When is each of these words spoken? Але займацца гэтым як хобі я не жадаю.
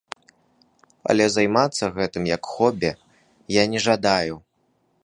Але 1.13 1.27
займацца 1.33 1.91
гэтым 1.99 2.23
як 2.35 2.51
хобі 2.55 2.91
я 3.61 3.69
не 3.77 3.85
жадаю. 3.89 4.35